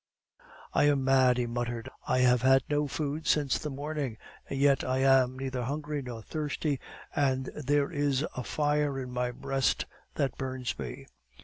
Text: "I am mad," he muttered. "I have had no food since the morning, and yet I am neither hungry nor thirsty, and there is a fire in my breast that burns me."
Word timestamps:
"I 0.73 0.85
am 0.85 1.03
mad," 1.03 1.37
he 1.37 1.45
muttered. 1.45 1.87
"I 2.07 2.21
have 2.21 2.41
had 2.41 2.63
no 2.67 2.87
food 2.87 3.27
since 3.27 3.59
the 3.59 3.69
morning, 3.69 4.17
and 4.49 4.57
yet 4.59 4.83
I 4.83 4.97
am 4.97 5.37
neither 5.37 5.61
hungry 5.61 6.01
nor 6.01 6.23
thirsty, 6.23 6.79
and 7.15 7.51
there 7.55 7.91
is 7.91 8.25
a 8.35 8.43
fire 8.43 8.99
in 8.99 9.11
my 9.11 9.29
breast 9.29 9.85
that 10.15 10.39
burns 10.39 10.79
me." 10.79 11.05